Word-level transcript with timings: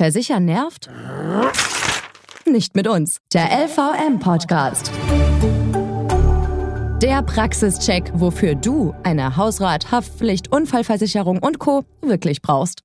Versichern 0.00 0.46
nervt? 0.46 0.88
Nicht 2.46 2.74
mit 2.74 2.88
uns. 2.88 3.18
Der 3.34 3.50
LVM-Podcast. 3.66 4.90
Der 7.02 7.22
Praxischeck, 7.22 8.10
wofür 8.14 8.54
du 8.54 8.94
eine 9.02 9.36
Hausrat, 9.36 9.92
Haftpflicht, 9.92 10.50
Unfallversicherung 10.50 11.40
und 11.40 11.58
Co. 11.58 11.84
wirklich 12.00 12.40
brauchst. 12.40 12.80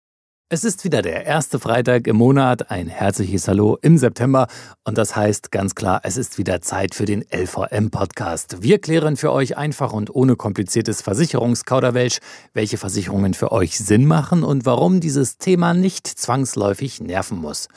Es 0.47 0.63
ist 0.63 0.83
wieder 0.83 1.01
der 1.01 1.25
erste 1.25 1.57
Freitag 1.57 2.05
im 2.05 2.17
Monat, 2.17 2.69
ein 2.69 2.87
herzliches 2.87 3.47
Hallo 3.47 3.79
im 3.81 3.97
September 3.97 4.45
und 4.83 4.95
das 4.95 5.15
heißt 5.15 5.51
ganz 5.51 5.73
klar, 5.73 6.01
es 6.03 6.17
ist 6.17 6.37
wieder 6.37 6.61
Zeit 6.61 6.93
für 6.93 7.05
den 7.05 7.25
LVM-Podcast. 7.31 8.61
Wir 8.61 8.77
klären 8.77 9.17
für 9.17 9.31
euch 9.31 9.57
einfach 9.57 9.91
und 9.91 10.13
ohne 10.13 10.35
kompliziertes 10.35 11.01
Versicherungskauderwelsch, 11.01 12.19
welche 12.53 12.77
Versicherungen 12.77 13.33
für 13.33 13.51
euch 13.51 13.79
Sinn 13.79 14.05
machen 14.05 14.43
und 14.43 14.67
warum 14.67 14.99
dieses 14.99 15.39
Thema 15.39 15.73
nicht 15.73 16.05
zwangsläufig 16.05 17.01
nerven 17.01 17.39
muss. 17.39 17.67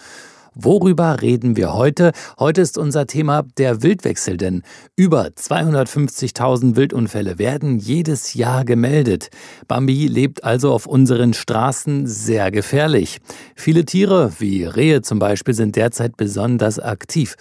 Worüber 0.61 1.22
reden 1.22 1.57
wir 1.57 1.75
heute? 1.75 2.11
Heute 2.36 2.62
ist 2.62 2.79
unser 2.79 3.07
Thema 3.07 3.44
der 3.58 3.85
Wildwechsel, 3.85 4.36
denn 4.36 4.62
über 4.96 5.26
250.000 5.26 6.75
Wildunfälle 6.75 7.39
werden 7.39 7.79
jedes 7.79 8.35
Jahr 8.35 8.64
gemeldet. 8.64 9.29
Bambi 9.68 10.08
lebt 10.08 10.43
also 10.43 10.72
auf 10.72 10.86
unseren 10.86 11.32
Straßen 11.32 12.08
sehr 12.08 12.50
gefährlich. 12.50 13.21
Viele 13.54 13.85
Tiere, 13.85 14.32
wie 14.40 14.64
Rehe 14.64 15.00
zum 15.02 15.21
Beispiel, 15.21 15.54
sind 15.54 15.76
derzeit 15.76 16.16
besonders 16.16 16.80
aktiv. 16.80 17.36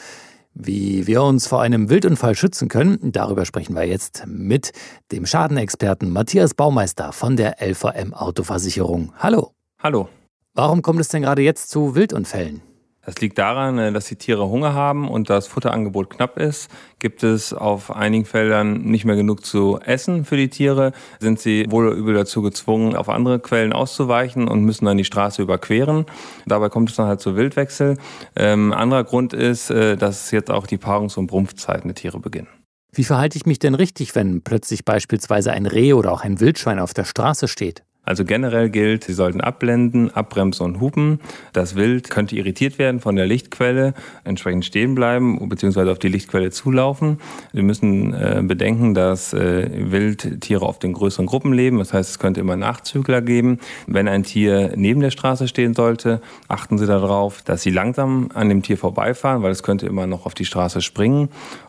Wie 0.53 1.08
wir 1.08 1.23
uns 1.23 1.47
vor 1.47 1.63
einem 1.63 1.89
Wildunfall 1.89 2.36
schützen 2.36 2.67
können, 2.67 2.99
darüber 3.02 3.47
sprechen 3.47 3.75
wir 3.75 3.86
jetzt 3.86 4.25
mit 4.27 4.73
dem 5.11 5.25
Schadenexperten 5.25 6.11
Matthias 6.11 6.53
Baumeister 6.53 7.13
von 7.13 7.36
der 7.36 7.55
LVM 7.67 8.13
Autoversicherung. 8.13 9.11
Hallo. 9.17 9.53
Hallo. 9.80 10.08
Warum 10.53 10.84
kommt 10.84 10.99
es 10.99 11.08
denn 11.08 11.23
gerade 11.23 11.41
jetzt 11.41 11.72
zu 11.72 11.95
Wildunfällen? 11.95 12.66
Das 13.07 13.21
liegt 13.21 13.38
daran, 13.38 13.79
äh, 13.79 13.93
dass 13.93 14.05
die 14.05 14.17
Tiere 14.17 14.49
Hunger 14.49 14.73
haben 14.73 15.07
und 15.07 15.29
das 15.29 15.47
Futterangebot 15.47 16.09
knapp 16.09 16.38
ist. 16.38 16.69
Gibt 17.00 17.23
es 17.23 17.53
auf 17.53 17.95
einigen 17.95 18.25
Feldern 18.25 18.81
nicht 18.81 19.05
mehr 19.05 19.16
genug 19.16 19.45
zu 19.45 19.80
essen 19.80 20.25
für 20.25 20.36
die 20.36 20.49
Tiere, 20.49 20.91
sind 21.22 21.39
sie 21.39 21.66
wohl 21.69 21.88
oder 21.88 21.95
übel 21.95 22.14
dazu 22.14 22.41
gezwungen, 22.41 22.97
auf 22.97 23.08
andere 23.08 23.39
Quellen 23.39 23.72
auszuweichen 23.72 24.49
und 24.49 24.66
müssen 24.66 24.83
dann 24.83 24.97
die 24.97 25.05
Straße 25.05 25.41
überqueren. 25.41 26.05
Dabei 26.47 26.67
kommt 26.67 26.89
es 26.89 26.97
dann 26.97 27.08
halt 27.08 27.22
zu 27.22 27.38
Wildwechsel. 27.38 27.97
Ähm, 28.36 28.73
anderer 28.73 29.05
Grund 29.05 29.31
ist, 29.31 29.69
äh, 29.69 29.95
dass 29.95 30.31
jetzt 30.31 30.52
auch 30.52 30.67
die 30.67 30.77
Paarungs- 30.77 31.17
und 31.17 31.27
Brumpfzeiten 31.27 31.88
der 31.88 31.95
Tiere 31.95 32.19
beginnen. 32.19 32.49
Wie 32.92 33.05
verhalte 33.05 33.38
ich 33.38 33.45
mich 33.45 33.59
denn 33.59 33.75
richtig, 33.75 34.16
wenn 34.16 34.42
plötzlich 34.42 34.83
beispielsweise 34.83 35.53
ein 35.53 35.66
Reh 35.66 35.94
oder 35.94 36.11
auch 36.11 36.25
ein 36.25 36.42
Wildschwein 36.42 36.80
auf 36.80 36.94
der 36.94 37.05
Straße 37.05 37.47
steht? 37.47 37.86
Also 38.08 38.23
generell 38.23 38.69
gilt, 38.69 39.03
Sie 39.03 39.11
sollten 39.11 39.41
abblenden, 39.41 40.11
abbremsen 40.16 40.66
und 40.66 40.80
hupen. 40.80 41.19
Das 41.52 41.75
Wild 41.75 42.09
könnte 42.09 42.38
irritiert 42.38 42.80
werden 42.80 43.02
von 43.02 43.17
der 43.17 43.27
Lichtquelle, 43.27 43.94
entsprechend 44.23 44.64
stehen 44.64 44.95
bleiben 44.95 45.49
bzw. 45.49 45.91
auf 45.91 45.99
die 45.99 46.08
Lichtquelle 46.08 46.49
zulaufen. 46.52 47.19
Sie 47.52 47.61
müssen 47.61 48.14
äh, 48.14 48.41
bedenken, 48.41 48.94
dass 48.94 49.33
äh, 49.33 49.91
Wildtiere 49.91 50.61
oft 50.61 50.86
in 50.86 50.94
größeren 50.94 51.25
Gruppen 51.25 51.52
leben. 51.52 51.80
Das 51.80 51.91
heißt, 51.91 52.11
es 52.11 52.17
könnte 52.17 52.39
immer 52.39 52.55
Nachzügler 52.55 53.22
geben. 53.22 53.59
Wenn 53.88 54.08
ein 54.08 54.23
Tier 54.23 54.71
neben 54.77 55.02
der 55.02 55.11
Straße 55.11 55.49
stehen 55.49 55.73
sollte, 55.73 56.21
achten 56.47 56.77
Sie 56.77 56.88
darauf, 56.88 57.42
dass 57.42 57.61
Sie 57.61 57.71
langsam 57.71 58.30
an 58.33 58.47
dem 58.47 58.61
Tier 58.61 58.77
vorbeifahren, 58.77 59.44
weil 59.44 59.52
es 59.52 59.64
könnte 59.64 59.86
immer 59.86 60.08
noch 60.08 60.25
auf 60.25 60.33
die 60.33 60.45
Straße 60.45 60.80
springen. 60.80 61.27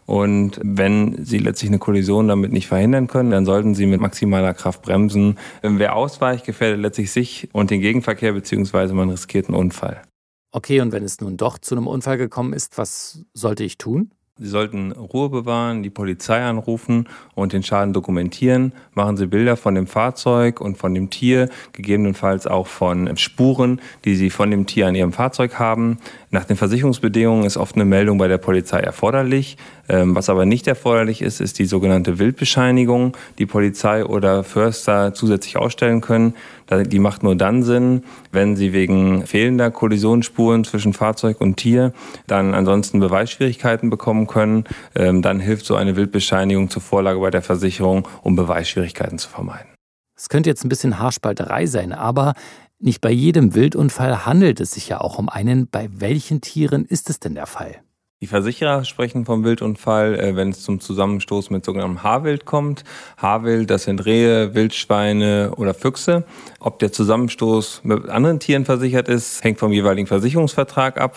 Und 0.09 0.59
wenn 0.62 1.23
Sie 1.23 1.37
letztlich 1.37 1.70
eine 1.70 1.78
Kollision 1.78 2.28
damit 2.28 2.51
nicht 2.51 2.67
verhindern 2.67 3.09
können, 3.09 3.31
dann 3.31 3.45
sollten 3.45 3.75
Sie 3.75 3.84
mit 3.84 4.01
maximaler 4.01 4.55
Kraft 4.55 4.81
bremsen. 4.81 5.39
Wer 5.61 5.95
ausweicht, 5.95 6.47
gefährdet 6.47 6.81
letztlich 6.81 7.12
sich 7.12 7.51
und 7.53 7.70
den 7.70 7.83
Gegenverkehr, 7.83 8.33
beziehungsweise 8.33 8.95
man 8.95 9.11
riskiert 9.11 9.48
einen 9.48 9.59
Unfall. 9.59 10.01
Okay, 10.51 10.81
und 10.81 10.92
wenn 10.92 11.05
es 11.05 11.20
nun 11.20 11.36
doch 11.36 11.59
zu 11.59 11.75
einem 11.75 11.86
Unfall 11.86 12.17
gekommen 12.17 12.55
ist, 12.55 12.79
was 12.79 13.27
sollte 13.34 13.64
ich 13.64 13.77
tun? 13.77 14.14
Sie 14.41 14.47
sollten 14.47 14.92
Ruhe 14.92 15.31
bewahren, 15.31 15.83
die 15.83 15.91
Polizei 15.91 16.41
anrufen 16.41 17.08
und 17.34 17.53
den 17.53 17.64
Schaden 17.64 17.92
dokumentieren. 17.92 18.73
Machen 18.95 19.17
Sie 19.17 19.27
Bilder 19.27 19.57
von 19.57 19.74
dem 19.74 19.89
Fahrzeug 19.89 20.61
und 20.61 20.79
von 20.79 20.95
dem 20.95 21.11
Tier, 21.11 21.48
gegebenenfalls 21.73 22.46
auch 22.46 22.68
von 22.68 23.17
Spuren, 23.17 23.80
die 24.05 24.14
Sie 24.14 24.30
von 24.30 24.52
dem 24.52 24.67
Tier 24.67 24.86
an 24.86 24.95
Ihrem 24.95 25.13
Fahrzeug 25.13 25.58
haben. 25.58 25.98
Nach 26.30 26.45
den 26.45 26.57
Versicherungsbedingungen 26.57 27.46
ist 27.46 27.57
oft 27.57 27.74
eine 27.74 27.85
Meldung 27.85 28.18
bei 28.18 28.29
der 28.29 28.39
Polizei 28.39 28.79
erforderlich. 28.79 29.57
Ähm, 29.89 30.14
was 30.14 30.29
aber 30.29 30.45
nicht 30.45 30.68
erforderlich 30.68 31.23
ist, 31.23 31.40
ist 31.40 31.58
die 31.58 31.64
sogenannte 31.64 32.18
Wildbescheinigung, 32.18 33.17
die 33.39 33.46
Polizei 33.46 34.05
oder 34.05 34.45
Förster 34.45 35.14
zusätzlich 35.14 35.57
ausstellen 35.57 36.01
können. 36.01 36.34
Die 36.70 36.98
macht 36.98 37.23
nur 37.23 37.34
dann 37.34 37.62
Sinn, 37.62 38.02
wenn 38.30 38.56
sie 38.56 38.73
wegen 38.73 39.27
fehlender 39.27 39.70
Kollisionsspuren 39.70 40.64
zwischen 40.64 40.92
Fahrzeug 40.92 41.40
und 41.40 41.56
Tier 41.56 41.92
dann 42.27 42.55
ansonsten 42.55 43.01
Beweisschwierigkeiten 43.01 43.90
bekommen 43.90 44.27
können. 44.27 44.64
Ähm, 44.95 45.23
dann 45.23 45.40
hilft 45.40 45.67
so 45.67 45.77
eine 45.77 45.96
Wildbescheinigung 45.96 46.70
zur 46.70 46.83
Vorlage 46.83 47.20
bei 47.20 47.30
der 47.30 47.42
Versicherung, 47.42 48.07
um 48.23 48.36
Beweisschwierigkeiten 48.36 49.18
zu 49.18 49.28
vermeiden. 49.28 49.68
Es 50.17 50.28
könnte 50.28 50.51
jetzt 50.51 50.64
ein 50.64 50.68
bisschen 50.68 50.98
Haarspalterei 50.98 51.67
sein, 51.67 51.92
aber 51.92 52.34
nicht 52.80 53.01
bei 53.01 53.11
jedem 53.11 53.55
Wildunfall 53.55 54.27
handelt 54.27 54.61
es 54.61 54.73
sich 54.73 54.89
ja 54.89 55.01
auch 55.01 55.18
um 55.18 55.28
einen. 55.28 55.68
Bei 55.68 55.89
welchen 55.92 56.40
Tieren 56.40 56.84
ist 56.84 57.11
es 57.11 57.18
denn 57.18 57.34
der 57.34 57.46
Fall? 57.46 57.77
Die 58.20 58.27
Versicherer 58.27 58.84
sprechen 58.84 59.24
vom 59.24 59.45
Wildunfall, 59.45 60.18
äh, 60.18 60.34
wenn 60.34 60.48
es 60.48 60.62
zum 60.62 60.80
Zusammenstoß 60.80 61.51
mit 61.51 61.64
sogenanntem 61.64 62.02
Haarwild 62.02 62.46
kommt. 62.46 62.83
Haarwild, 63.17 63.70
das 63.70 63.84
sind 63.84 64.05
Rehe, 64.05 64.56
Wildschweine 64.56 65.52
oder 65.56 65.73
Füchse. 65.73 66.24
Ob 66.58 66.80
der 66.80 66.90
Zusammenstoß 66.90 67.83
mit 67.84 68.08
anderen 68.08 68.40
Tieren 68.40 68.64
versichert 68.64 69.08
ist, 69.08 69.45
hängt 69.45 69.61
vom 69.61 69.70
jeweiligen 69.70 70.08
Versicherungsvertrag 70.08 71.01
ab. 71.01 71.17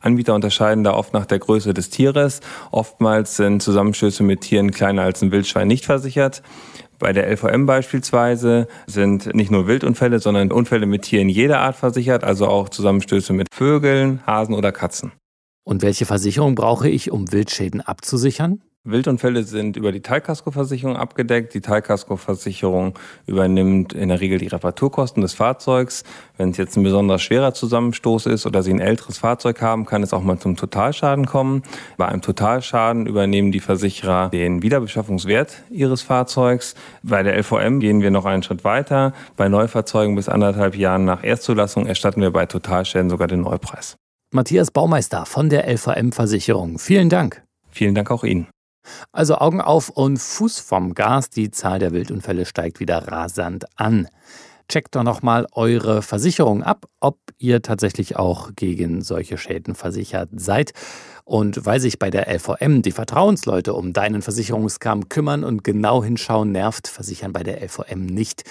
Anbieter 0.00 0.34
unterscheiden 0.34 0.82
da 0.82 0.94
oft 0.94 1.12
nach 1.12 1.24
der 1.24 1.38
Größe 1.38 1.72
des 1.72 1.88
Tieres. 1.88 2.40
Oftmals 2.72 3.36
sind 3.36 3.62
Zusammenstöße 3.62 4.24
mit 4.24 4.40
Tieren 4.40 4.72
kleiner 4.72 5.02
als 5.02 5.22
ein 5.22 5.30
Wildschwein 5.30 5.68
nicht 5.68 5.84
versichert. 5.84 6.42
Bei 6.98 7.12
der 7.12 7.30
LVM 7.30 7.66
beispielsweise 7.66 8.66
sind 8.88 9.32
nicht 9.36 9.52
nur 9.52 9.68
Wildunfälle, 9.68 10.18
sondern 10.18 10.50
Unfälle 10.50 10.86
mit 10.86 11.02
Tieren 11.02 11.28
jeder 11.28 11.60
Art 11.60 11.76
versichert, 11.76 12.24
also 12.24 12.48
auch 12.48 12.70
Zusammenstöße 12.70 13.32
mit 13.32 13.46
Vögeln, 13.54 14.20
Hasen 14.26 14.56
oder 14.56 14.72
Katzen. 14.72 15.12
Und 15.64 15.82
welche 15.82 16.06
Versicherung 16.06 16.54
brauche 16.54 16.88
ich, 16.88 17.10
um 17.10 17.32
Wildschäden 17.32 17.80
abzusichern? 17.80 18.62
Wildunfälle 18.82 19.42
sind 19.42 19.76
über 19.76 19.92
die 19.92 20.00
Teilkaskoversicherung 20.00 20.96
abgedeckt. 20.96 21.52
Die 21.52 21.60
Teilkaskoversicherung 21.60 22.98
übernimmt 23.26 23.92
in 23.92 24.08
der 24.08 24.22
Regel 24.22 24.38
die 24.38 24.46
Reparaturkosten 24.46 25.20
des 25.20 25.34
Fahrzeugs. 25.34 26.02
Wenn 26.38 26.52
es 26.52 26.56
jetzt 26.56 26.78
ein 26.78 26.82
besonders 26.82 27.20
schwerer 27.20 27.52
Zusammenstoß 27.52 28.24
ist 28.24 28.46
oder 28.46 28.62
Sie 28.62 28.72
ein 28.72 28.80
älteres 28.80 29.18
Fahrzeug 29.18 29.60
haben, 29.60 29.84
kann 29.84 30.02
es 30.02 30.14
auch 30.14 30.22
mal 30.22 30.38
zum 30.38 30.56
Totalschaden 30.56 31.26
kommen. 31.26 31.62
Bei 31.98 32.08
einem 32.08 32.22
Totalschaden 32.22 33.06
übernehmen 33.06 33.52
die 33.52 33.60
Versicherer 33.60 34.30
den 34.30 34.62
Wiederbeschaffungswert 34.62 35.62
Ihres 35.68 36.00
Fahrzeugs. 36.00 36.74
Bei 37.02 37.22
der 37.22 37.36
LVM 37.36 37.80
gehen 37.80 38.00
wir 38.00 38.10
noch 38.10 38.24
einen 38.24 38.42
Schritt 38.42 38.64
weiter. 38.64 39.12
Bei 39.36 39.50
Neufahrzeugen 39.50 40.16
bis 40.16 40.30
anderthalb 40.30 40.74
Jahren 40.74 41.04
nach 41.04 41.22
Erstzulassung 41.22 41.84
erstatten 41.84 42.22
wir 42.22 42.30
bei 42.30 42.46
Totalschäden 42.46 43.10
sogar 43.10 43.28
den 43.28 43.42
Neupreis. 43.42 43.98
Matthias 44.32 44.70
Baumeister 44.70 45.26
von 45.26 45.48
der 45.48 45.66
LVM 45.66 46.12
Versicherung. 46.12 46.78
Vielen 46.78 47.08
Dank. 47.08 47.42
Vielen 47.68 47.96
Dank 47.96 48.12
auch 48.12 48.22
Ihnen. 48.22 48.46
Also 49.10 49.34
Augen 49.38 49.60
auf 49.60 49.88
und 49.88 50.18
Fuß 50.18 50.60
vom 50.60 50.94
Gas. 50.94 51.30
Die 51.30 51.50
Zahl 51.50 51.80
der 51.80 51.90
Wildunfälle 51.90 52.46
steigt 52.46 52.78
wieder 52.78 53.08
rasant 53.08 53.64
an. 53.74 54.06
Checkt 54.68 54.94
doch 54.94 55.02
nochmal 55.02 55.48
eure 55.50 56.00
Versicherung 56.00 56.62
ab, 56.62 56.86
ob 57.00 57.18
ihr 57.38 57.60
tatsächlich 57.60 58.14
auch 58.14 58.52
gegen 58.54 59.02
solche 59.02 59.36
Schäden 59.36 59.74
versichert 59.74 60.28
seid. 60.36 60.74
Und 61.24 61.66
weil 61.66 61.80
sich 61.80 61.98
bei 61.98 62.10
der 62.10 62.32
LVM 62.32 62.82
die 62.82 62.92
Vertrauensleute 62.92 63.74
um 63.74 63.92
deinen 63.92 64.22
Versicherungskram 64.22 65.08
kümmern 65.08 65.42
und 65.42 65.64
genau 65.64 66.04
hinschauen 66.04 66.52
nervt, 66.52 66.86
versichern 66.86 67.32
bei 67.32 67.42
der 67.42 67.60
LVM 67.64 68.06
nicht. 68.06 68.44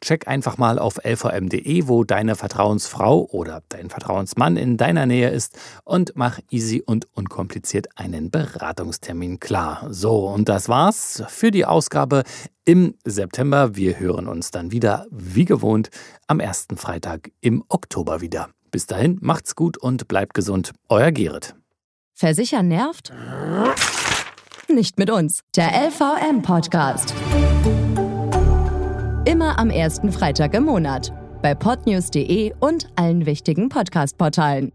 Check 0.00 0.28
einfach 0.28 0.58
mal 0.58 0.78
auf 0.78 0.98
lvm.de, 1.02 1.88
wo 1.88 2.04
deine 2.04 2.36
Vertrauensfrau 2.36 3.28
oder 3.30 3.62
dein 3.68 3.88
Vertrauensmann 3.88 4.56
in 4.56 4.76
deiner 4.76 5.06
Nähe 5.06 5.30
ist 5.30 5.58
und 5.84 6.12
mach 6.14 6.38
easy 6.50 6.82
und 6.84 7.06
unkompliziert 7.14 7.86
einen 7.96 8.30
Beratungstermin 8.30 9.40
klar. 9.40 9.86
So, 9.90 10.28
und 10.28 10.48
das 10.48 10.68
war's 10.68 11.22
für 11.28 11.50
die 11.50 11.64
Ausgabe 11.64 12.24
im 12.64 12.94
September. 13.04 13.74
Wir 13.74 13.98
hören 13.98 14.28
uns 14.28 14.50
dann 14.50 14.70
wieder, 14.70 15.06
wie 15.10 15.46
gewohnt, 15.46 15.88
am 16.26 16.40
ersten 16.40 16.76
Freitag 16.76 17.30
im 17.40 17.64
Oktober 17.68 18.20
wieder. 18.20 18.50
Bis 18.70 18.86
dahin, 18.86 19.18
macht's 19.22 19.54
gut 19.54 19.78
und 19.78 20.08
bleibt 20.08 20.34
gesund. 20.34 20.72
Euer 20.88 21.10
Gerrit. 21.10 21.54
Versichern 22.12 22.68
nervt? 22.68 23.12
Nicht 24.68 24.98
mit 24.98 25.10
uns. 25.10 25.40
Der 25.54 25.70
LVM-Podcast. 25.88 27.14
Immer 29.46 29.60
am 29.60 29.70
ersten 29.70 30.10
Freitag 30.10 30.54
im 30.54 30.64
Monat. 30.64 31.12
Bei 31.40 31.54
podnews.de 31.54 32.52
und 32.58 32.88
allen 32.96 33.26
wichtigen 33.26 33.68
Podcast-Portalen. 33.68 34.72